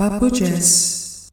[0.00, 1.30] Papo Jazz.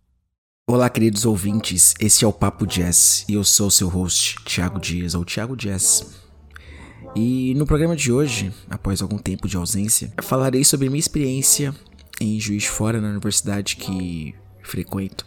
[0.69, 4.78] Olá, queridos ouvintes, esse é o Papo Jazz e eu sou o seu host, Thiago
[4.78, 6.05] Dias, ou Thiago Jazz.
[7.16, 11.73] E no programa de hoje, após algum tempo de ausência, falarei sobre minha experiência
[12.20, 15.25] em Juiz de Fora, na universidade que frequento,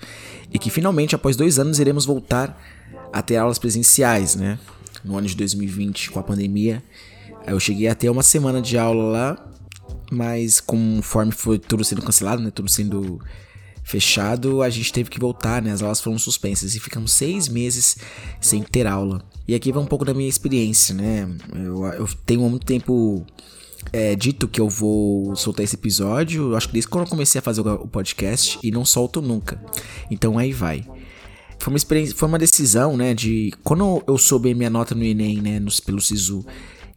[0.53, 2.63] e que finalmente, após dois anos, iremos voltar
[3.11, 4.59] a ter aulas presenciais, né?
[5.03, 6.83] No ano de 2020, com a pandemia,
[7.47, 9.50] eu cheguei a ter uma semana de aula lá
[10.11, 13.21] mas conforme foi tudo sendo cancelado, né, tudo sendo
[13.83, 17.97] fechado, a gente teve que voltar, né, as aulas foram suspensas e ficamos seis meses
[18.41, 19.23] sem ter aula.
[19.49, 23.25] E aqui vai um pouco da minha experiência, né, eu, eu tenho há muito tempo
[23.93, 27.43] é, dito que eu vou soltar esse episódio, acho que desde quando eu comecei a
[27.43, 29.61] fazer o podcast e não solto nunca.
[30.11, 30.85] Então aí vai.
[31.59, 35.41] Foi uma experiência, foi uma decisão, né, de quando eu soube minha nota no ENEM,
[35.41, 36.45] né, no, pelo SISU,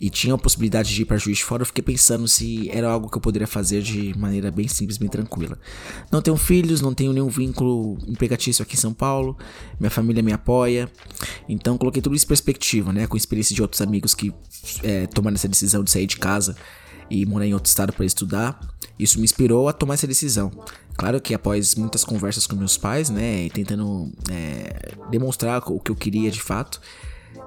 [0.04, 2.90] e tinha a possibilidade de ir para juiz de fora, eu fiquei pensando se era
[2.90, 5.58] algo que eu poderia fazer de maneira bem simples, bem tranquila.
[6.12, 9.38] Não tenho filhos, não tenho nenhum vínculo empregatício aqui em São Paulo,
[9.80, 10.92] minha família me apoia,
[11.48, 14.34] então coloquei tudo isso em perspectiva, né, com a experiência de outros amigos que
[14.84, 16.54] é, tomaram essa decisão de sair de casa
[17.10, 18.60] e morar em outro estado para estudar.
[19.00, 20.52] Isso me inspirou a tomar essa decisão.
[20.98, 25.92] Claro que após muitas conversas com meus pais, né, e tentando é, demonstrar o que
[25.92, 26.82] eu queria de fato,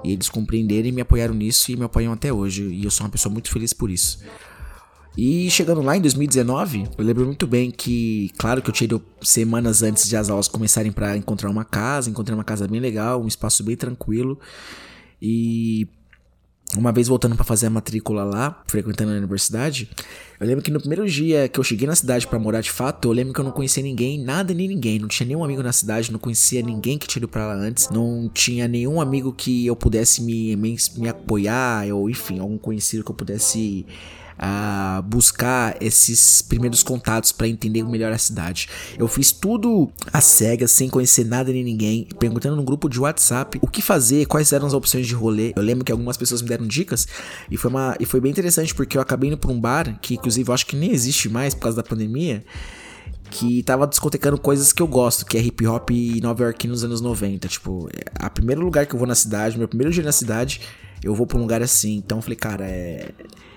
[0.05, 2.65] e eles compreenderam e me apoiaram nisso e me apoiam até hoje.
[2.65, 4.19] E eu sou uma pessoa muito feliz por isso.
[5.17, 9.83] E chegando lá em 2019, eu lembro muito bem que, claro que eu tirei semanas
[9.83, 13.27] antes de as aulas começarem para encontrar uma casa, encontrei uma casa bem legal, um
[13.27, 14.39] espaço bem tranquilo.
[15.21, 15.89] E
[16.75, 19.89] uma vez voltando para fazer a matrícula lá, frequentando a universidade,
[20.41, 23.09] eu lembro que no primeiro dia que eu cheguei na cidade para morar de fato,
[23.09, 25.73] eu lembro que eu não conhecia ninguém, nada nem ninguém, não tinha nenhum amigo na
[25.73, 29.67] cidade, não conhecia ninguém que tinha ido pra lá antes, não tinha nenhum amigo que
[29.67, 33.87] eu pudesse me, me, me apoiar, ou enfim, algum conhecido que eu pudesse
[34.39, 38.69] a buscar esses primeiros contatos para entender melhor a cidade.
[38.99, 43.59] Eu fiz tudo às cegas, sem conhecer nada nem ninguém, perguntando no grupo de WhatsApp
[43.63, 45.53] o que fazer, quais eram as opções de rolê.
[45.57, 47.07] Eu lembro que algumas pessoas me deram dicas
[47.51, 50.15] e foi, uma, e foi bem interessante porque eu acabei indo para um bar que,
[50.15, 52.45] inclusive, eu acho que nem existe mais por causa da pandemia
[53.31, 56.85] que tava discotecando coisas que eu gosto, que é hip hop e Nova York nos
[56.85, 57.49] anos 90.
[57.49, 60.61] Tipo, a primeiro lugar que eu vou na cidade, meu primeiro dia na cidade,
[61.07, 61.97] eu vou pra um lugar assim.
[61.97, 63.11] Então eu falei, cara, é.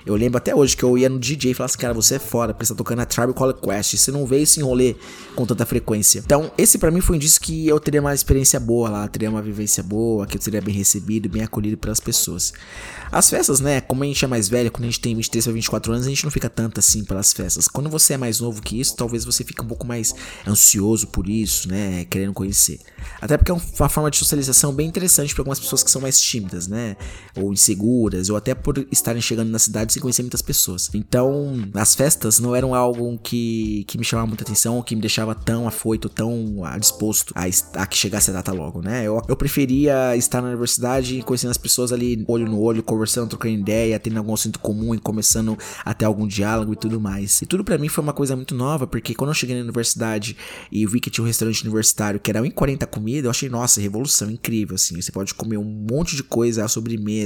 [0.06, 2.20] Eu lembro até hoje que eu ia no DJ e falava assim, cara, você é
[2.20, 4.96] foda, porque você tá tocando a Tribe Call Quest, você não vê esse rolê
[5.36, 6.20] com tanta frequência.
[6.26, 9.30] Então, esse para mim foi um indício que eu teria uma experiência boa lá, teria
[9.30, 12.54] uma vivência boa, que eu seria bem recebido, bem acolhido pelas pessoas.
[13.12, 15.54] As festas, né, como a gente é mais velho, quando a gente tem 23 ou
[15.54, 17.68] 24 anos, a gente não fica tanto assim pelas festas.
[17.68, 20.16] Quando você é mais novo que isso, talvez você fique um pouco mais
[20.48, 22.80] ansioso por isso, né, querendo conhecer.
[23.22, 26.20] Até porque é uma forma de socialização bem interessante para algumas pessoas que são mais
[26.20, 26.96] tímidas, né,
[27.42, 30.90] ou inseguras, ou até por estarem chegando na cidade sem conhecer muitas pessoas.
[30.94, 35.02] Então, as festas não eram algo que, que me chamava muita atenção, ou que me
[35.02, 37.44] deixava tão afoito, tão disposto a,
[37.82, 39.06] a que chegasse a data logo, né?
[39.06, 43.56] Eu, eu preferia estar na universidade conhecendo as pessoas ali olho no olho, conversando, trocando
[43.56, 47.42] ideia, tendo algum assunto comum e começando a ter algum diálogo e tudo mais.
[47.42, 50.36] E tudo para mim foi uma coisa muito nova, porque quando eu cheguei na universidade
[50.72, 54.30] e vi que tinha um restaurante universitário que era 1,40 comida, eu achei, nossa, revolução,
[54.30, 55.00] incrível, assim.
[55.02, 57.19] Você pode comer um monte de coisa, a sobremesa,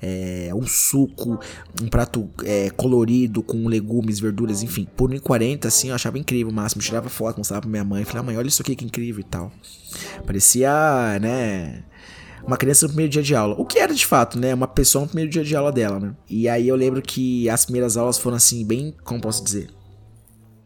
[0.00, 1.38] é, um suco,
[1.80, 4.86] um prato é, colorido com legumes, verduras, enfim.
[4.96, 6.82] Por 1,40, assim, eu achava incrível o máximo.
[6.82, 8.04] Tirava foto, mostrava pra minha mãe.
[8.04, 9.52] Falei, ah, mãe, olha isso aqui que incrível e tal.
[10.26, 11.84] Parecia, né
[12.46, 13.54] uma criança no primeiro dia de aula.
[13.58, 14.52] O que era de fato, né?
[14.52, 16.14] Uma pessoa no primeiro dia de aula dela, né?
[16.28, 19.68] E aí eu lembro que as primeiras aulas foram assim, bem, como posso dizer?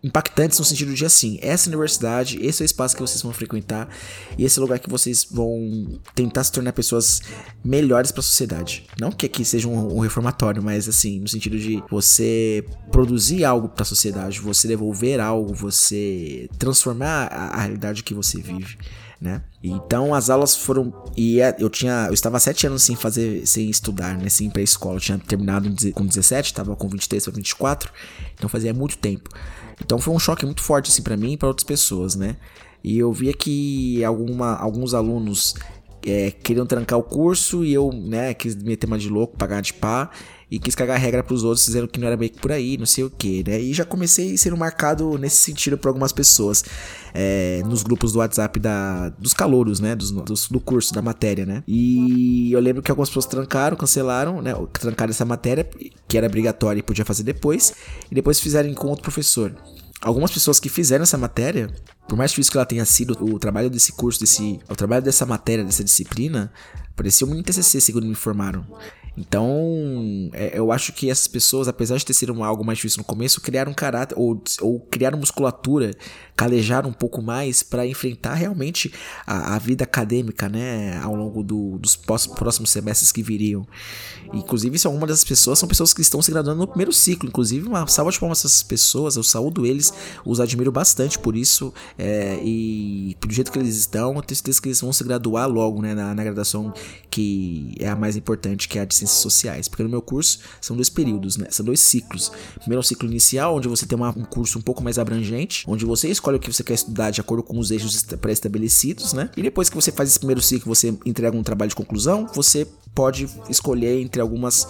[0.06, 3.88] Impactantes no sentido de assim, essa universidade, esse é o espaço que vocês vão frequentar
[4.38, 7.20] e esse é o lugar que vocês vão tentar se tornar pessoas
[7.64, 8.86] melhores para a sociedade.
[9.00, 13.68] Não que aqui seja um, um, reformatório, mas assim, no sentido de você produzir algo
[13.68, 18.78] para a sociedade, você devolver algo, você transformar a, a realidade que você vive.
[19.18, 19.42] Né?
[19.62, 23.70] Então as aulas foram e é, eu tinha eu estava sete anos sem fazer sem
[23.70, 24.96] estudar, né, sem ir para escola.
[24.96, 27.92] Eu tinha terminado com 17, estava com 23 para 24,
[28.34, 29.30] então fazia muito tempo.
[29.82, 32.36] Então foi um choque muito forte assim para mim e para outras pessoas, né?
[32.84, 35.54] E eu via que alguma, alguns alunos
[36.06, 39.72] é, queriam trancar o curso e eu, né, quis meter uma de louco, pagar de
[39.72, 40.10] pá
[40.50, 42.86] e quis cagar regra pros outros, dizendo que não era meio que por aí, não
[42.86, 43.60] sei o que, né?
[43.60, 46.64] E já comecei sendo marcado nesse sentido por algumas pessoas
[47.12, 49.96] é, nos grupos do WhatsApp da, dos calouros, né?
[49.96, 51.64] Dos, dos, do curso, da matéria, né?
[51.66, 54.54] E eu lembro que algumas pessoas trancaram, cancelaram, né?
[54.72, 55.68] Trancaram essa matéria,
[56.06, 57.74] que era obrigatória e podia fazer depois,
[58.10, 59.54] e depois fizeram com outro professor
[60.00, 61.70] algumas pessoas que fizeram essa matéria,
[62.08, 65.24] por mais difícil que ela tenha sido, o trabalho desse curso, desse, o trabalho dessa
[65.24, 66.52] matéria, dessa disciplina,
[66.94, 68.64] parecia um TCC, segundo me informaram.
[69.16, 73.04] Então, é, eu acho que essas pessoas, apesar de ter sido algo mais difícil no
[73.04, 75.92] começo, criaram caráter ou, ou criaram musculatura,
[76.36, 78.92] calejaram um pouco mais para enfrentar realmente
[79.26, 83.66] a, a, vida acadêmica, né, ao longo do, dos próximos semestres que viriam.
[84.34, 87.28] Inclusive, são uma dessas pessoas são pessoas que estão se graduando no primeiro ciclo.
[87.28, 89.92] Inclusive, uma salva de palmas essas pessoas, eu saúdo eles,
[90.24, 94.60] os admiro bastante por isso é, e do jeito que eles estão, eu tenho certeza
[94.60, 96.74] que eles vão se graduar logo, né, na, na graduação
[97.10, 99.68] que é a mais importante, que é a de ciências sociais.
[99.68, 101.48] Porque no meu curso são dois períodos, né?
[101.50, 102.30] São dois ciclos.
[102.58, 105.64] Primeiro é o ciclo inicial, onde você tem uma, um curso um pouco mais abrangente,
[105.66, 109.30] onde você escolhe o que você quer estudar de acordo com os eixos pré-estabelecidos, né?
[109.36, 112.66] E depois que você faz esse primeiro ciclo, você entrega um trabalho de conclusão, você
[112.94, 114.66] pode escolher entre algumas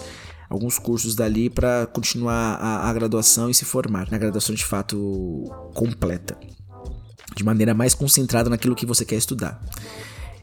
[0.49, 5.43] alguns cursos dali para continuar a, a, graduação e se formar na graduação de fato
[5.73, 6.37] completa,
[7.35, 9.61] de maneira mais concentrada naquilo que você quer estudar.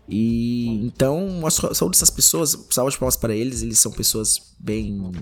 [0.08, 5.12] E então, a saúde dessas pessoas, salve de palmas para eles, eles são pessoas bem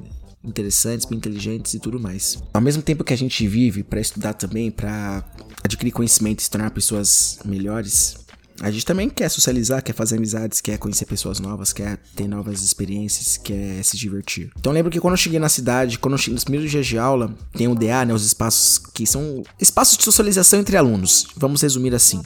[0.45, 2.43] interessantes, bem inteligentes e tudo mais.
[2.53, 5.25] Ao mesmo tempo que a gente vive para estudar também, para
[5.63, 8.17] adquirir conhecimento e se tornar pessoas melhores,
[8.61, 12.63] a gente também quer socializar, quer fazer amizades, quer conhecer pessoas novas, quer ter novas
[12.63, 14.51] experiências, quer se divertir.
[14.59, 16.99] Então lembro que quando eu cheguei na cidade, quando eu cheguei nos primeiros dias de
[16.99, 21.27] aula, tem o DA, né, os espaços que são espaços de socialização entre alunos.
[21.37, 22.21] Vamos resumir assim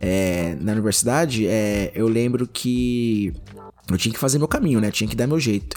[0.00, 3.32] é, na universidade, é, eu lembro que
[3.90, 4.90] eu tinha que fazer meu caminho, né?
[4.90, 5.76] tinha que dar meu jeito.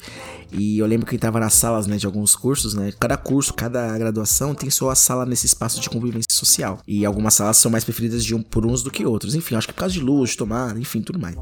[0.52, 2.92] E eu lembro que tava nas salas, né, de alguns cursos, né?
[3.00, 6.80] Cada curso, cada graduação tem sua sala nesse espaço de convivência social.
[6.88, 9.36] E algumas salas são mais preferidas de um por uns do que outros.
[9.36, 11.36] Enfim, acho que por causa de luz, de tomada, enfim, tudo mais.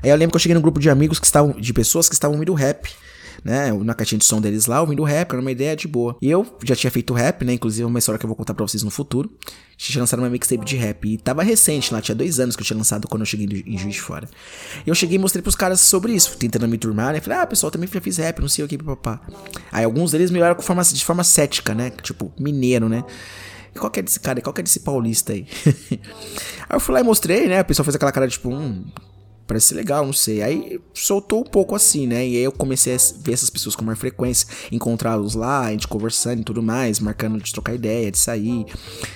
[0.00, 2.14] Aí eu lembro que eu cheguei num grupo de amigos que estavam, de pessoas que
[2.14, 2.88] estavam ouvindo rap
[3.44, 6.16] né, na caixinha de som deles lá, ouvindo rap, era uma ideia de boa.
[6.22, 8.66] E eu já tinha feito rap, né, inclusive uma história que eu vou contar pra
[8.66, 9.30] vocês no futuro.
[9.76, 12.66] Tinha lançado uma mixtape de rap e tava recente lá, tinha dois anos que eu
[12.66, 14.28] tinha lançado quando eu cheguei em Juiz de Fora.
[14.86, 17.46] E eu cheguei e mostrei pros caras sobre isso, tentando me turmar, né, falei, ah,
[17.46, 19.20] pessoal, também já fiz rap, não sei o que, papá.
[19.70, 23.04] Aí alguns deles me olharam de forma cética, né, tipo, mineiro, né.
[23.78, 24.40] Qual que é desse cara?
[24.40, 25.46] Qual que é desse paulista aí?
[25.90, 27.58] aí eu fui lá e mostrei, né?
[27.58, 28.84] A pessoa fez aquela cara tipo, hum,
[29.46, 30.42] parece ser legal, não sei.
[30.42, 32.26] Aí soltou um pouco assim, né?
[32.26, 35.86] E aí eu comecei a ver essas pessoas com mais frequência, encontrá-los lá, a gente
[35.86, 38.66] conversando e tudo mais, marcando de trocar ideia, de sair,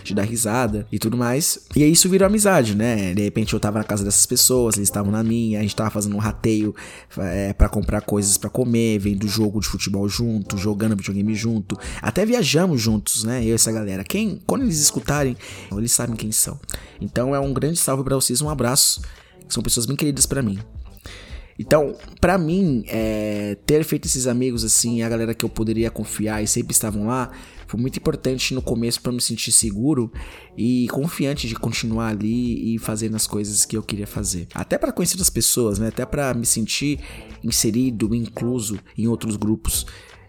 [0.05, 1.61] de dar risada e tudo mais.
[1.75, 3.15] E aí isso virou amizade, né?
[3.15, 5.91] De repente eu tava na casa dessas pessoas, eles estavam na minha, a gente tava
[5.91, 6.75] fazendo um rateio
[7.17, 12.25] é, para comprar coisas para comer, vendo jogo de futebol junto, jogando videogame junto, até
[12.25, 13.43] viajamos juntos, né?
[13.43, 14.05] Eu e essa galera.
[14.05, 15.37] Quem, quando eles escutarem,
[15.73, 16.59] eles sabem quem são.
[17.01, 19.01] Então é um grande salve para vocês, um abraço
[19.55, 20.59] são pessoas bem queridas para mim.
[21.59, 26.41] Então, para mim, é, ter feito esses amigos assim, a galera que eu poderia confiar
[26.41, 27.33] e sempre estavam lá,
[27.67, 30.11] foi muito importante no começo para me sentir seguro
[30.57, 34.47] e confiante de continuar ali e fazendo as coisas que eu queria fazer.
[34.55, 35.89] Até para conhecer as pessoas, né?
[35.89, 37.01] Até para me sentir
[37.43, 39.85] inserido, incluso em outros grupos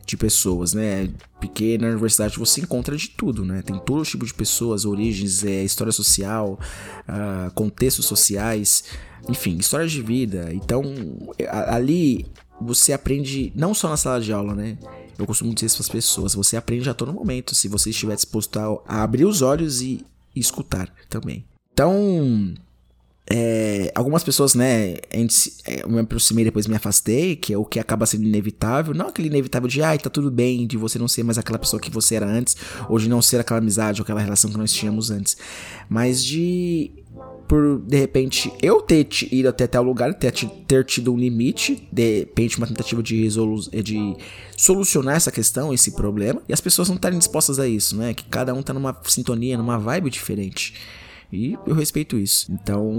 [0.09, 1.09] de pessoas, né?
[1.39, 3.61] Porque na universidade você encontra de tudo, né?
[3.61, 6.59] Tem todo tipo de pessoas, origens, é, história social,
[7.07, 8.83] uh, contextos sociais
[9.27, 10.49] enfim, histórias de vida.
[10.53, 10.83] Então,
[11.67, 12.25] ali
[12.61, 14.77] você aprende não só na sala de aula, né?
[15.17, 18.15] Eu costumo dizer isso para as pessoas, você aprende a todo momento, se você estiver
[18.15, 21.45] disposto a, abrir os olhos e, e escutar também.
[21.73, 22.53] Então,
[23.31, 27.79] é, algumas pessoas, né, é, eu me aproximei depois me afastei, que é o que
[27.79, 28.93] acaba sendo inevitável.
[28.93, 31.79] Não aquele inevitável de, ai, tá tudo bem, de você não ser mais aquela pessoa
[31.79, 32.57] que você era antes,
[32.89, 35.37] ou de não ser aquela amizade ou aquela relação que nós tínhamos antes.
[35.87, 36.91] Mas de
[37.47, 42.19] por de repente eu ter ido até tal lugar, ter, ter tido um limite, de
[42.19, 44.15] repente uma tentativa de, resolu de
[44.55, 48.13] solucionar essa questão, esse problema, e as pessoas não estarem dispostas a isso, né?
[48.13, 50.73] Que cada um tá numa sintonia, numa vibe diferente.
[51.31, 52.51] E eu respeito isso.
[52.51, 52.91] Então,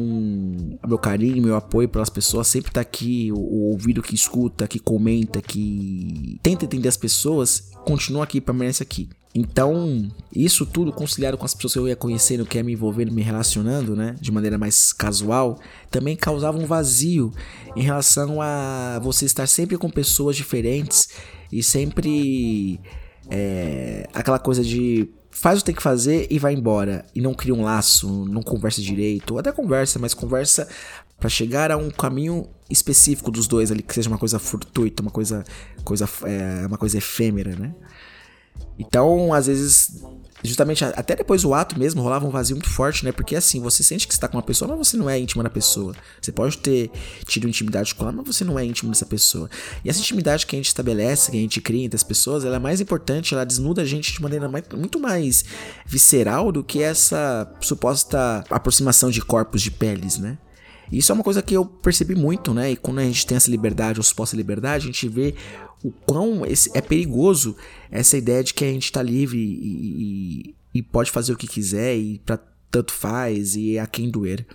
[0.86, 3.30] meu carinho, meu apoio pelas pessoas sempre tá aqui.
[3.32, 8.82] O, o ouvido que escuta, que comenta, que tenta entender as pessoas, continua aqui, permanece
[8.82, 9.08] aqui.
[9.32, 13.12] Então, isso tudo conciliado com as pessoas que eu ia conhecendo, que ia me envolvendo,
[13.12, 17.32] me relacionando, né, de maneira mais casual, também causava um vazio
[17.76, 21.10] em relação a você estar sempre com pessoas diferentes
[21.52, 22.80] e sempre
[23.30, 27.04] é, aquela coisa de faz o que tem que fazer e vai embora.
[27.14, 29.38] E não cria um laço, não conversa direito.
[29.38, 30.68] Até conversa, mas conversa
[31.18, 35.10] para chegar a um caminho específico dos dois ali, que seja uma coisa fortuita, uma
[35.10, 35.44] coisa,
[35.84, 37.74] coisa, é, uma coisa efêmera, né?
[38.78, 40.02] Então, às vezes,
[40.42, 43.12] justamente até depois do ato mesmo rolava um vazio muito forte, né?
[43.12, 45.50] Porque assim, você sente que está com uma pessoa, mas você não é íntimo da
[45.50, 45.94] pessoa.
[46.20, 46.90] Você pode ter
[47.26, 49.48] tido intimidade com ela, mas você não é íntimo dessa pessoa.
[49.84, 52.56] E essa intimidade que a gente estabelece, que a gente cria entre as pessoas, ela
[52.56, 55.44] é mais importante, ela desnuda a gente de maneira mais, muito mais
[55.86, 60.38] visceral do que essa suposta aproximação de corpos de peles, né?
[60.92, 62.72] Isso é uma coisa que eu percebi muito, né?
[62.72, 65.36] E quando a gente tem essa liberdade ou suposta liberdade, a gente vê
[65.82, 67.56] o quão é perigoso
[67.90, 71.46] essa ideia de que a gente tá livre e, e, e pode fazer o que
[71.46, 72.38] quiser e pra
[72.70, 74.46] tanto faz e a quem doer.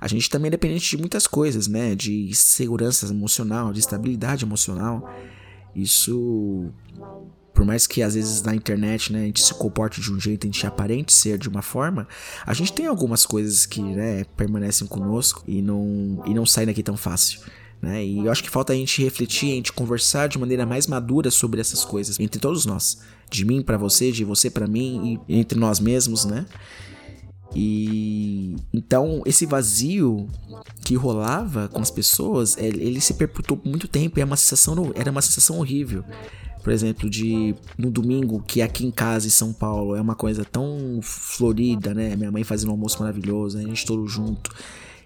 [0.00, 1.94] A gente também é dependente de muitas coisas, né?
[1.94, 5.10] De segurança emocional, de estabilidade emocional.
[5.74, 6.72] Isso
[7.54, 10.44] por mais que às vezes na internet né, a gente se comporte de um jeito,
[10.44, 12.08] a gente aparente ser de uma forma,
[12.44, 16.82] a gente tem algumas coisas que né, permanecem conosco e não, e não saem daqui
[16.82, 17.40] tão fácil.
[17.80, 18.04] Né?
[18.04, 21.30] E eu acho que falta a gente refletir, a gente conversar de maneira mais madura
[21.30, 22.98] sobre essas coisas, entre todos nós.
[23.30, 26.46] De mim para você, de você para mim e entre nós mesmos, né?
[27.54, 30.28] E então esse vazio
[30.84, 34.36] que rolava com as pessoas, ele, ele se perpetuou por muito tempo e é uma
[34.36, 36.04] sensação, era uma sensação horrível
[36.64, 40.46] por exemplo, de no domingo, que aqui em casa em São Paulo é uma coisa
[40.46, 42.16] tão florida, né?
[42.16, 44.50] Minha mãe fazendo um almoço maravilhoso, a gente todo junto.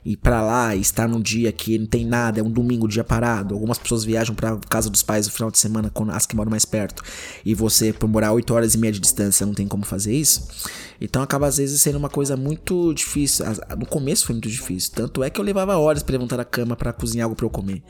[0.05, 3.55] E para lá, estar num dia que não tem nada, é um domingo, dia parado.
[3.55, 6.65] Algumas pessoas viajam para casa dos pais no final de semana, as que moram mais
[6.65, 7.03] perto.
[7.45, 10.49] E você, por morar 8 horas e meia de distância, não tem como fazer isso.
[11.01, 13.45] Então acaba às vezes sendo uma coisa muito difícil.
[13.77, 14.93] No começo foi muito difícil.
[14.95, 17.51] Tanto é que eu levava horas para levantar a cama para cozinhar algo para eu
[17.51, 17.83] comer.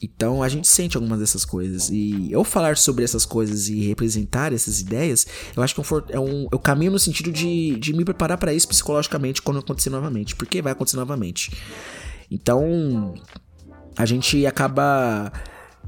[0.00, 1.90] Então a gente sente algumas dessas coisas.
[1.90, 5.26] E eu falar sobre essas coisas e representar essas ideias,
[5.56, 8.52] eu acho que é um, é um caminho no sentido de, de me preparar para
[8.52, 10.36] isso psicologicamente quando acontecer novamente.
[10.36, 11.52] Porque vai acontecer novamente.
[12.30, 13.14] Então
[13.96, 15.32] a gente acaba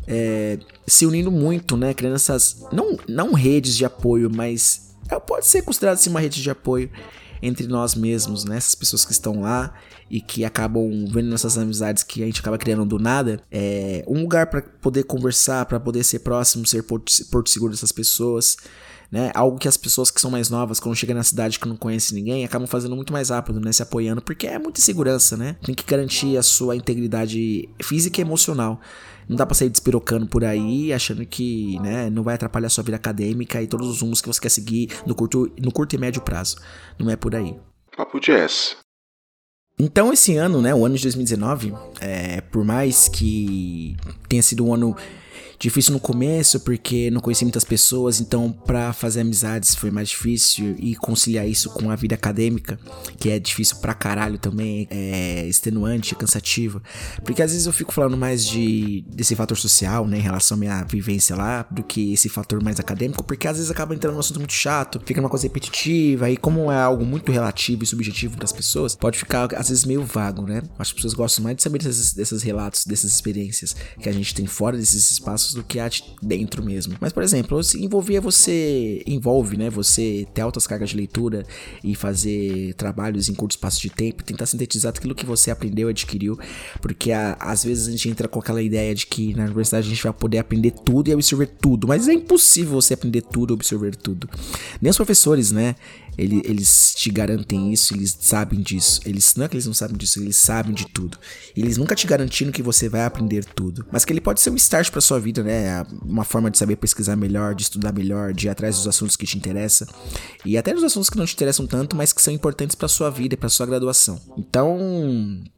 [0.06, 1.94] é, se unindo muito, né?
[1.94, 2.66] Criando essas.
[2.72, 4.90] Não, não redes de apoio, mas
[5.26, 6.90] pode ser considerado assim, uma rede de apoio
[7.42, 8.56] entre nós mesmos, né?
[8.56, 9.72] Essas pessoas que estão lá
[10.10, 14.20] e que acabam vendo nossas amizades que a gente acaba criando do nada, é um
[14.20, 17.10] lugar para poder conversar, para poder ser próximo, ser porto,
[17.48, 18.56] seguro dessas pessoas.
[19.10, 19.32] Né?
[19.34, 22.16] Algo que as pessoas que são mais novas, quando chegam na cidade que não conhecem
[22.16, 23.72] ninguém, acabam fazendo muito mais rápido, né?
[23.72, 25.56] Se apoiando, porque é muita segurança, né?
[25.64, 28.80] Tem que garantir a sua integridade física e emocional.
[29.30, 32.96] Não dá pra sair despirocando por aí, achando que, né, não vai atrapalhar sua vida
[32.96, 36.20] acadêmica e todos os rumos que você quer seguir no curto, no curto e médio
[36.20, 36.56] prazo.
[36.98, 37.56] Não é por aí.
[37.96, 38.76] Papo Jazz.
[39.78, 43.96] Então esse ano, né, o ano de 2019, é, por mais que
[44.28, 44.96] tenha sido um ano
[45.60, 50.74] Difícil no começo porque não conheci muitas pessoas, então para fazer amizades foi mais difícil
[50.78, 52.80] e conciliar isso com a vida acadêmica,
[53.18, 56.82] que é difícil pra caralho também, é extenuante, cansativo.
[57.22, 60.58] Porque às vezes eu fico falando mais de desse fator social, né, em relação à
[60.58, 64.20] minha vivência lá, do que esse fator mais acadêmico, porque às vezes acaba entrando num
[64.20, 68.34] assunto muito chato, fica uma coisa repetitiva e como é algo muito relativo e subjetivo
[68.34, 70.62] para as pessoas, pode ficar às vezes meio vago, né?
[70.78, 74.12] Acho que as pessoas gostam mais de saber desses, desses relatos, dessas experiências que a
[74.12, 75.88] gente tem fora desses espaços do que há
[76.22, 76.96] dentro mesmo.
[77.00, 81.44] Mas, por exemplo, se envolvia você, envolve, né, você ter altas cargas de leitura
[81.82, 86.38] e fazer trabalhos em curto espaço de tempo, tentar sintetizar aquilo que você aprendeu, adquiriu,
[86.80, 89.90] porque a, às vezes a gente entra com aquela ideia de que na universidade a
[89.90, 93.96] gente vai poder aprender tudo e absorver tudo, mas é impossível você aprender tudo, absorver
[93.96, 94.28] tudo.
[94.80, 95.74] Nem os professores, né,
[96.20, 99.00] ele, eles te garantem isso, eles sabem disso.
[99.06, 101.18] Eles não é que eles não sabem disso, eles sabem de tudo.
[101.56, 104.56] Eles nunca te garantindo que você vai aprender tudo, mas que ele pode ser um
[104.56, 105.84] start para sua vida, né?
[106.04, 109.26] Uma forma de saber pesquisar melhor, de estudar melhor, de ir atrás dos assuntos que
[109.26, 109.86] te interessam
[110.44, 113.10] e até dos assuntos que não te interessam tanto, mas que são importantes para sua
[113.10, 114.20] vida e para sua graduação.
[114.36, 114.78] Então,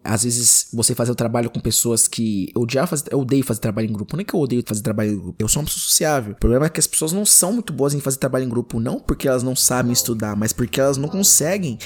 [0.03, 3.61] às vezes você fazer o trabalho com pessoas que eu odiava fazer, eu odeio fazer
[3.61, 5.67] trabalho em grupo, não é que eu odeio fazer trabalho em grupo, eu sou uma
[5.67, 6.33] pessoa sociável.
[6.33, 8.81] O problema é que as pessoas não são muito boas em fazer trabalho em grupo,
[8.81, 11.79] não porque elas não sabem estudar, mas porque elas não conseguem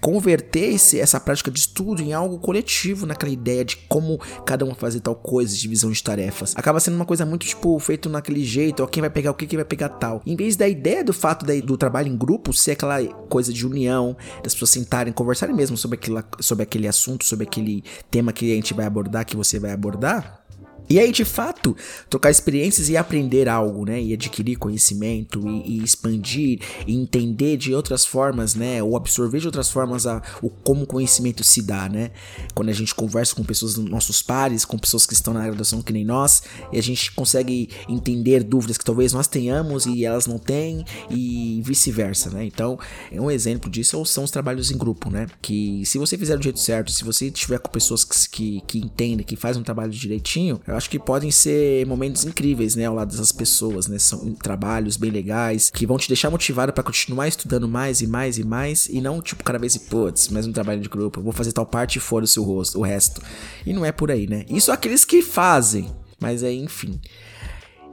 [0.00, 4.74] converter esse, essa prática de estudo em algo coletivo, naquela ideia de como cada um
[4.74, 6.54] fazer tal coisa, divisão de tarefas.
[6.56, 9.46] Acaba sendo uma coisa muito, tipo, feito naquele jeito, ó, quem vai pegar o que,
[9.46, 10.22] quem vai pegar tal.
[10.26, 13.66] Em vez da ideia do fato da, do trabalho em grupo ser aquela coisa de
[13.66, 18.52] união, das pessoas sentarem, conversarem mesmo sobre, aquilo, sobre aquele assunto, sobre aquele tema que
[18.52, 20.44] a gente vai abordar, que você vai abordar,
[20.88, 21.76] e aí, de fato,
[22.08, 24.00] trocar experiências e aprender algo, né?
[24.00, 28.82] E adquirir conhecimento e, e, expandir e entender de outras formas, né?
[28.82, 32.10] Ou absorver de outras formas a, o como o conhecimento se dá, né?
[32.54, 35.92] Quando a gente conversa com pessoas, nossos pares, com pessoas que estão na graduação que
[35.92, 36.42] nem nós,
[36.72, 41.60] e a gente consegue entender dúvidas que talvez nós tenhamos e elas não têm, e
[41.64, 42.44] vice-versa, né?
[42.44, 42.78] Então,
[43.12, 45.26] é um exemplo disso são os trabalhos em grupo, né?
[45.42, 48.78] Que se você fizer do jeito certo, se você estiver com pessoas que, que, que
[48.78, 52.94] entendem, que fazem um trabalho direitinho, eu acho que podem ser momentos incríveis, né, ao
[52.94, 53.98] lado dessas pessoas, né?
[53.98, 58.38] São trabalhos bem legais que vão te deixar motivado para continuar estudando mais e mais
[58.38, 61.32] e mais e não tipo cada vez e putz, mais um trabalho de grupo, vou
[61.32, 63.20] fazer tal parte e fora o seu rosto, o resto.
[63.66, 64.44] E não é por aí, né?
[64.48, 67.00] Isso aqueles que fazem, mas aí, enfim.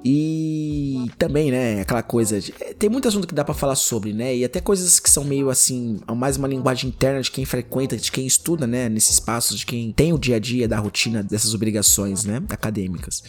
[0.07, 2.39] E também, né, aquela coisa.
[2.39, 4.35] De, é, tem muito assunto que dá para falar sobre, né?
[4.35, 8.11] E até coisas que são meio assim, mais uma linguagem interna de quem frequenta, de
[8.11, 11.55] quem estuda, né, nesse espaço, de quem tem o dia a dia da rotina dessas
[11.55, 13.23] obrigações, né, acadêmicas.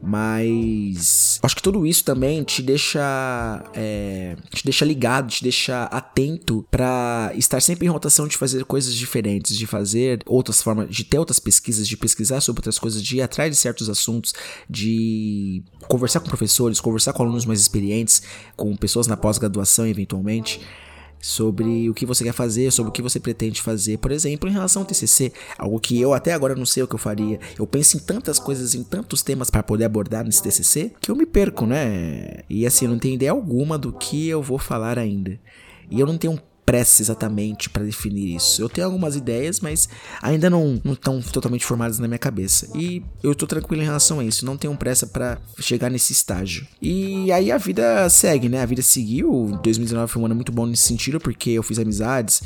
[0.00, 6.64] Mas acho que tudo isso também te deixa é, te deixa ligado, te deixa atento
[6.70, 11.18] para estar sempre em rotação de fazer coisas diferentes, de fazer outras formas, de ter
[11.18, 14.32] outras pesquisas, de pesquisar sobre outras coisas, de ir atrás de certos assuntos,
[14.70, 18.22] de conversar com professores, conversar com alunos mais experientes,
[18.56, 20.60] com pessoas na pós-graduação eventualmente
[21.20, 24.52] sobre o que você quer fazer, sobre o que você pretende fazer, por exemplo, em
[24.52, 27.38] relação ao TCC, algo que eu até agora não sei o que eu faria.
[27.58, 31.16] Eu penso em tantas coisas, em tantos temas para poder abordar nesse TCC, que eu
[31.16, 32.40] me perco, né?
[32.48, 35.38] E assim, eu não tenho ideia alguma do que eu vou falar ainda.
[35.90, 38.60] E eu não tenho pressa exatamente para definir isso.
[38.60, 39.88] Eu tenho algumas ideias, mas
[40.20, 42.68] ainda não estão totalmente formadas na minha cabeça.
[42.74, 46.66] E eu tô tranquilo em relação a isso, não tenho pressa para chegar nesse estágio.
[46.82, 48.60] E aí a vida segue, né?
[48.60, 49.58] A vida seguiu.
[49.62, 52.42] 2019 foi um ano muito bom nesse sentido, porque eu fiz amizades,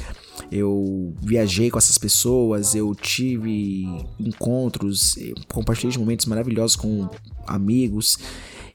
[0.53, 3.89] eu viajei com essas pessoas, eu tive
[4.21, 7.11] encontros, compartilhei momentos maravilhosos com
[7.45, 8.19] amigos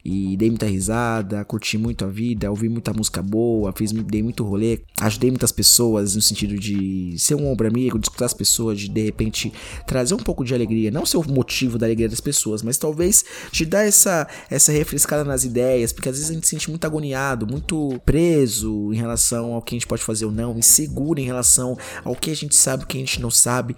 [0.10, 4.42] e dei muita risada, curti muito a vida, ouvi muita música boa, fiz, dei muito
[4.42, 8.80] rolê, ajudei muitas pessoas no sentido de ser um ombro amigo, de escutar as pessoas,
[8.80, 9.52] de de repente
[9.86, 13.26] trazer um pouco de alegria, não ser o motivo da alegria das pessoas, mas talvez
[13.52, 16.86] te dar essa, essa refrescada nas ideias, porque às vezes a gente se sente muito
[16.86, 21.26] agoniado, muito preso em relação ao que a gente pode fazer ou não, inseguro em
[21.26, 23.76] relação ao que a gente sabe, o que a gente não sabe.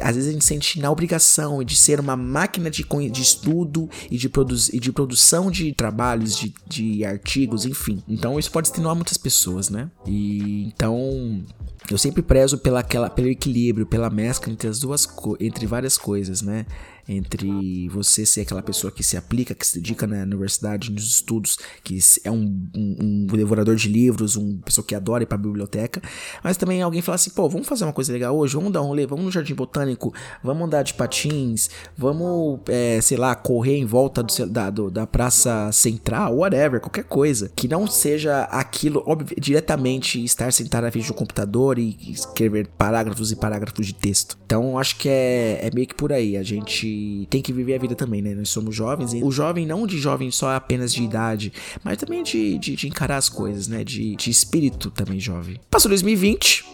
[0.00, 4.16] Às vezes a gente sente na obrigação de ser uma máquina de, de estudo e
[4.16, 8.02] de, produ e de produção de trabalhos, de, de artigos, enfim.
[8.08, 9.90] Então isso pode extenuar muitas pessoas, né?
[10.06, 11.42] E então
[11.90, 15.08] eu sempre prezo pela, aquela, pelo equilíbrio, pela mescla entre as duas
[15.40, 16.66] entre várias coisas, né?
[17.08, 21.58] Entre você ser aquela pessoa que se aplica, que se dedica na universidade, nos estudos,
[21.82, 26.02] que é um, um, um devorador de livros, uma pessoa que adora ir pra biblioteca,
[26.42, 28.86] mas também alguém fala assim, pô, vamos fazer uma coisa legal hoje, vamos dar um
[28.86, 33.84] rolê, vamos no Jardim Botânico, vamos andar de patins, vamos, é, sei lá, correr em
[33.84, 39.36] volta do, da, do, da Praça Central, whatever, qualquer coisa, que não seja aquilo, óbvio,
[39.40, 44.38] diretamente estar sentado na frente do computador e escrever parágrafos e parágrafos de texto.
[44.44, 46.91] Então, acho que é, é meio que por aí, a gente
[47.30, 48.34] tem que viver a vida também, né?
[48.34, 51.52] Nós somos jovens, e o jovem não de jovem só apenas de idade,
[51.82, 53.84] mas também de, de, de encarar as coisas, né?
[53.84, 55.58] De, de espírito também jovem.
[55.70, 56.64] Passou 2020,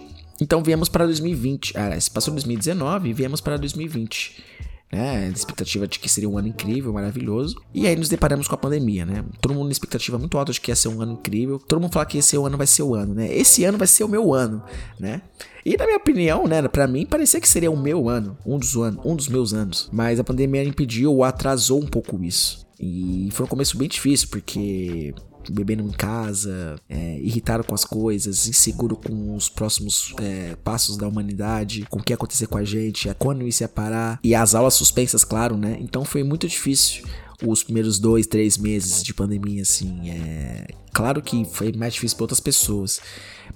[0.40, 1.76] então viemos para 2020.
[1.76, 4.58] Ah, passou 2019 e viemos para 2020
[4.90, 5.28] né?
[5.34, 7.60] Expectativa de que seria um ano incrível, maravilhoso.
[7.74, 9.24] E aí nos deparamos com a pandemia, né?
[9.40, 11.58] Todo mundo na expectativa muito alta de que ia ser um ano incrível.
[11.58, 13.32] Todo mundo fala que esse ano vai ser o ano, né?
[13.32, 14.62] Esse ano vai ser o meu ano,
[14.98, 15.20] né?
[15.68, 18.74] E na minha opinião, né, para mim parecia que seria o meu ano, um dos
[18.74, 19.86] anos, um dos meus anos.
[19.92, 22.66] Mas a pandemia impediu ou atrasou um pouco isso.
[22.80, 25.14] E foi um começo bem difícil, porque
[25.50, 31.06] bebendo em casa, é, irritado com as coisas, inseguro com os próximos é, passos da
[31.06, 34.54] humanidade, com o que ia acontecer com a gente, quando isso ia parar, e as
[34.54, 35.76] aulas suspensas, claro, né?
[35.80, 37.04] Então foi muito difícil
[37.46, 40.10] os primeiros dois, três meses de pandemia, assim.
[40.10, 40.66] É...
[40.92, 43.00] Claro que foi mais difícil para outras pessoas,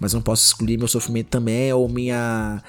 [0.03, 2.61] mas não posso excluir meu sofrimento também ou minha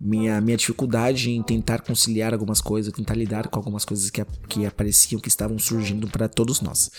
[0.00, 4.64] minha, minha dificuldade em tentar conciliar algumas coisas, tentar lidar com algumas coisas que, que
[4.64, 6.90] apareciam, que estavam surgindo para todos nós.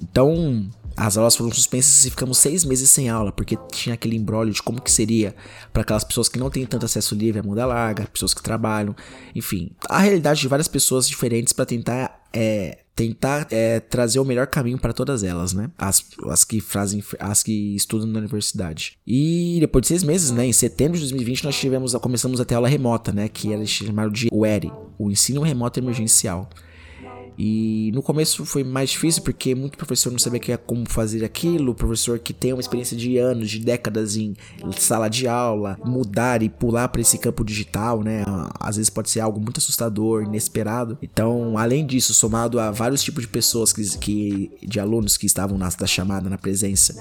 [0.00, 4.52] Então, as aulas foram suspensas e ficamos seis meses sem aula, porque tinha aquele embrólio
[4.52, 5.34] de como que seria
[5.72, 8.94] para aquelas pessoas que não têm tanto acesso livre à muda larga, pessoas que trabalham,
[9.34, 14.48] enfim, a realidade de várias pessoas diferentes para tentar é, tentar é, trazer o melhor
[14.48, 15.70] caminho para todas elas, né?
[15.78, 18.98] As, as que fazem, as que estudam na universidade.
[19.06, 20.44] E depois de seis meses, né?
[20.44, 23.28] Em setembro de 2020 nós tivemos, começamos a ter aula remota, né?
[23.28, 26.50] Que era chamado de UERI, o ensino remoto emergencial.
[27.38, 31.72] E no começo foi mais difícil porque muito professor não sabia que como fazer aquilo,
[31.72, 34.34] professor que tem uma experiência de anos, de décadas em
[34.76, 38.24] sala de aula, mudar e pular para esse campo digital, né?
[38.58, 40.98] Às vezes pode ser algo muito assustador, inesperado.
[41.00, 45.56] Então, além disso, somado a vários tipos de pessoas que, que de alunos que estavam
[45.56, 47.00] na chamada, na presença,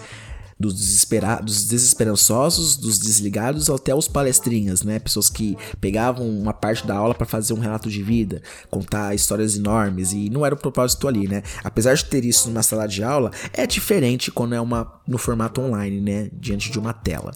[0.59, 4.99] dos, desesperados, dos desesperançosos, dos desligados até os palestrinhas, né?
[4.99, 9.55] Pessoas que pegavam uma parte da aula para fazer um relato de vida, contar histórias
[9.55, 11.43] enormes e não era o propósito ali, né?
[11.63, 15.61] Apesar de ter isso numa sala de aula, é diferente quando é uma no formato
[15.61, 16.29] online, né?
[16.33, 17.33] Diante de uma tela.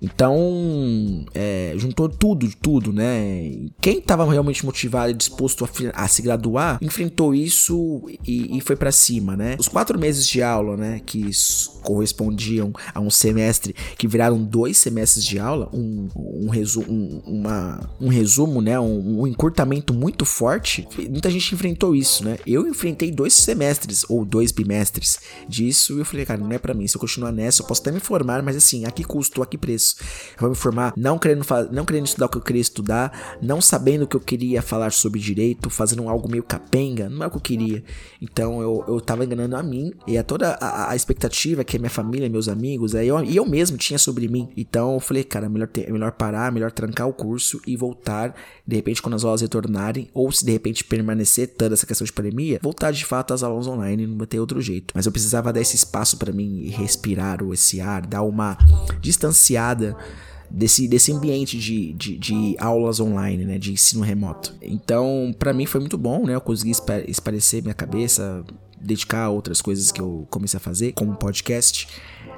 [0.00, 3.52] Então, é, juntou tudo, tudo, né?
[3.80, 8.76] Quem estava realmente motivado e disposto a, a, se graduar, enfrentou isso e, e foi
[8.76, 9.56] para cima, né?
[9.58, 11.30] Os quatro meses de aula, né, que
[11.82, 17.90] correspondiam a um semestre, que viraram dois semestres de aula, um, um, resu um, uma,
[18.00, 22.38] um resumo, né, um, um encurtamento muito forte, muita gente enfrentou isso, né?
[22.46, 26.74] Eu enfrentei dois semestres ou dois bimestres disso e eu falei, cara, não é para
[26.74, 26.86] mim.
[26.86, 29.46] Se eu continuar nessa, eu posso até me formar, mas assim, a que custo, a
[29.46, 29.85] que preço?
[30.34, 33.60] Eu vou me formar não querendo, não querendo estudar o que eu queria estudar, não
[33.60, 37.30] sabendo o que eu queria falar sobre direito, fazendo algo meio capenga, não é o
[37.30, 37.84] que eu queria.
[38.20, 41.80] Então eu, eu tava enganando a mim e a toda a, a expectativa que a
[41.80, 44.48] minha família, meus amigos, aí eu, e eu mesmo tinha sobre mim.
[44.56, 47.60] Então eu falei, cara, é melhor, ter, é melhor parar, é melhor trancar o curso
[47.66, 48.34] e voltar,
[48.66, 52.12] de repente, quando as aulas retornarem, ou se de repente permanecer toda essa questão de
[52.12, 54.92] pandemia, voltar de fato às aulas online, não ter outro jeito.
[54.94, 58.56] Mas eu precisava dar esse espaço para mim respirar esse ar, dar uma
[59.00, 59.75] distanciada
[60.50, 64.54] desse, desse ambiente de, de, de, aulas online, né, de ensino remoto.
[64.62, 66.72] Então, para mim foi muito bom, né, eu consegui
[67.08, 68.44] esparecer minha cabeça,
[68.80, 71.88] dedicar a outras coisas que eu comecei a fazer, como podcast,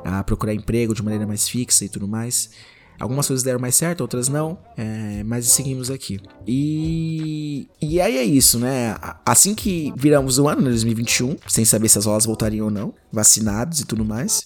[0.05, 2.51] a procurar emprego de maneira mais fixa e tudo mais.
[2.99, 6.19] Algumas coisas deram mais certo, outras não, é, mas seguimos aqui.
[6.45, 8.97] E, e aí é isso, né?
[9.25, 12.93] Assim que viramos o ano, né, 2021, sem saber se as aulas voltariam ou não,
[13.13, 14.45] vacinados e tudo mais.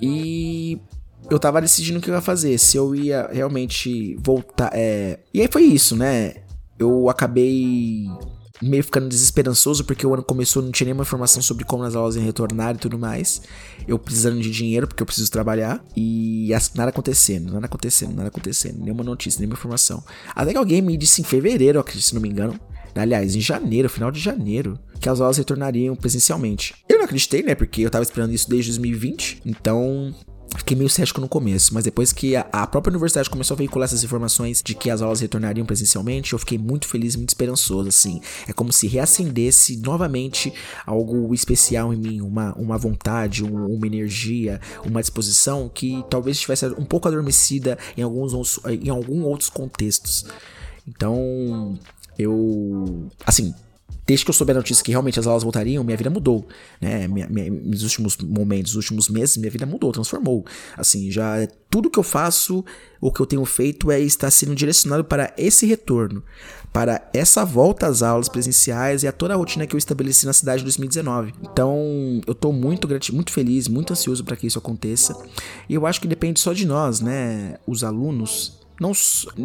[0.00, 0.80] E
[1.28, 4.70] eu tava decidindo o que eu ia fazer, se eu ia realmente voltar.
[4.72, 5.18] É...
[5.32, 6.34] E aí foi isso, né?
[6.78, 8.06] Eu acabei
[8.62, 12.16] meio ficando desesperançoso porque o ano começou, não tinha nenhuma informação sobre como as aulas
[12.16, 13.42] iam retornar e tudo mais.
[13.86, 18.80] Eu precisando de dinheiro porque eu preciso trabalhar e nada acontecendo, nada acontecendo, nada acontecendo,
[18.80, 20.04] nenhuma notícia, nenhuma informação.
[20.34, 22.58] Até que alguém me disse em fevereiro, se não me engano,
[22.94, 26.74] aliás, em janeiro, final de janeiro, que as aulas retornariam presencialmente.
[26.88, 27.54] Eu não acreditei, né?
[27.54, 29.42] Porque eu tava esperando isso desde 2020.
[29.46, 30.14] Então,
[30.56, 34.02] Fiquei meio cético no começo, mas depois que a, própria universidade começou a veicular essas
[34.02, 38.20] informações de que as aulas retornariam presencialmente, eu fiquei muito feliz muito esperançoso, assim.
[38.48, 40.52] É como se reacendesse novamente
[40.84, 46.66] algo especial em mim, uma, uma vontade, um, uma energia, uma disposição que talvez estivesse
[46.66, 50.26] um pouco adormecida em alguns, em alguns outros contextos.
[50.86, 51.78] Então,
[52.18, 53.08] eu.
[53.24, 53.54] Assim,
[54.06, 56.46] desde que eu soube a notícia que realmente as aulas voltariam, minha vida mudou,
[56.80, 57.06] né?
[57.06, 60.44] Minha, minha, últimos momentos, nos últimos meses, minha vida mudou, transformou.
[60.76, 62.64] Assim, já tudo que eu faço,
[63.00, 66.22] o que eu tenho feito é estar sendo direcionado para esse retorno,
[66.72, 70.32] para essa volta às aulas presenciais e a toda a rotina que eu estabeleci na
[70.32, 71.32] cidade em 2019.
[71.42, 75.16] Então, eu tô muito muito feliz, muito ansioso para que isso aconteça.
[75.68, 78.92] E eu acho que depende só de nós, né, os alunos, não,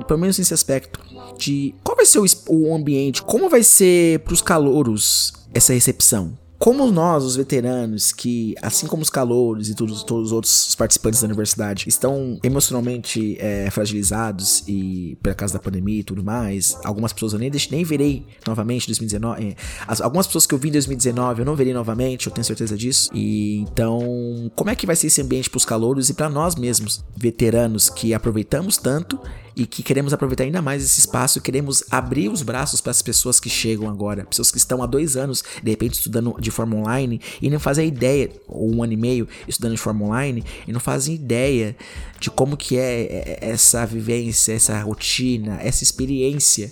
[0.08, 1.00] pelo menos nesse aspecto,
[1.38, 6.38] de qual vai ser o, o ambiente, como vai ser para os calouros essa recepção
[6.58, 11.22] como nós, os veteranos, que, assim como os calouros e todos, todos os outros participantes
[11.22, 17.12] da universidade, estão emocionalmente é, fragilizados e por causa da pandemia e tudo mais, algumas
[17.12, 19.44] pessoas eu nem, nem verei novamente em 2019.
[19.44, 19.56] É,
[19.88, 22.78] as, algumas pessoas que eu vi em 2019 eu não verei novamente, eu tenho certeza
[22.78, 23.10] disso.
[23.14, 26.56] E então, como é que vai ser esse ambiente para os calouros e para nós
[26.56, 29.20] mesmos, veteranos, que aproveitamos tanto
[29.56, 33.40] e que queremos aproveitar ainda mais esse espaço, queremos abrir os braços para as pessoas
[33.40, 37.22] que chegam agora, pessoas que estão há dois anos, de repente, estudando de forma online
[37.42, 40.80] e não fazem ideia, ou um ano e meio estudando de forma online e não
[40.80, 41.76] fazem ideia
[42.20, 46.72] de como que é essa vivência, essa rotina, essa experiência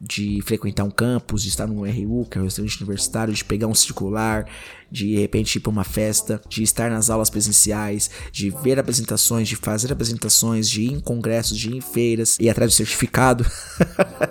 [0.00, 3.66] de frequentar um campus, de estar no RU, que é o restaurante universitário, de pegar
[3.66, 4.46] um circular,
[4.90, 9.46] de, de repente ir para uma festa, de estar nas aulas presenciais, de ver apresentações,
[9.46, 13.44] de fazer apresentações, de ir em congressos, de ir em feiras, ir atrás do certificado.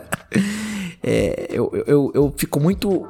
[1.03, 3.08] é, eu, eu, eu fico muito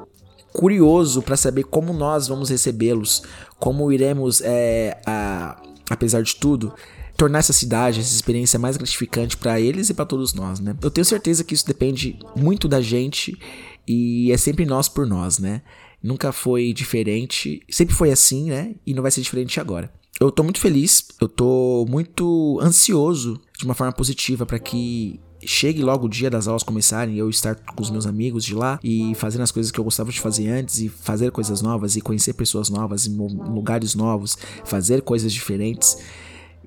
[0.51, 3.23] curioso para saber como nós vamos recebê-los,
[3.57, 6.73] como iremos, é, a, apesar de tudo,
[7.19, 10.73] tornar essa cidade, essa experiência mais gratificante para eles e para todos nós, né?
[10.81, 13.37] Eu tenho certeza que isso depende muito da gente
[13.85, 15.61] e é sempre nós por nós, né?
[16.01, 18.73] Nunca foi diferente, sempre foi assim, né?
[18.87, 19.91] E não vai ser diferente agora.
[20.17, 25.81] Eu tô muito feliz, eu tô muito ansioso de uma forma positiva para que chegue
[25.81, 28.79] logo o dia das aulas começarem e eu estar com os meus amigos de lá
[28.81, 32.01] e fazendo as coisas que eu gostava de fazer antes e fazer coisas novas e
[32.01, 35.97] conhecer pessoas novas lugares novos, fazer coisas diferentes.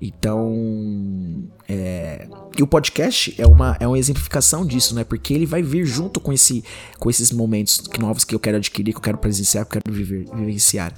[0.01, 2.27] Então, é...
[2.57, 5.03] e o podcast é uma, é uma exemplificação disso, né?
[5.03, 6.63] Porque ele vai vir junto com, esse,
[6.99, 9.95] com esses momentos novos que eu quero adquirir, que eu quero presenciar, que eu quero
[9.95, 10.93] viver, vivenciar.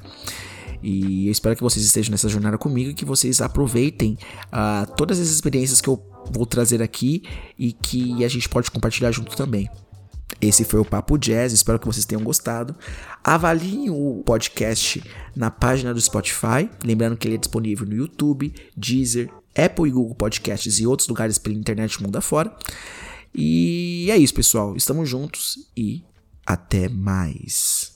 [0.81, 5.19] E eu espero que vocês estejam nessa jornada comigo e que vocês aproveitem uh, todas
[5.19, 7.23] as experiências que eu vou trazer aqui
[7.57, 9.69] e que a gente pode compartilhar junto também.
[10.41, 12.75] Esse foi o Papo Jazz, espero que vocês tenham gostado.
[13.23, 15.03] Avaliem o podcast
[15.35, 20.15] na página do Spotify, lembrando que ele é disponível no YouTube, Deezer, Apple e Google
[20.15, 22.55] Podcasts e outros lugares pela internet mundo afora.
[23.33, 24.75] E é isso, pessoal.
[24.75, 26.03] Estamos juntos e
[26.45, 27.94] até mais.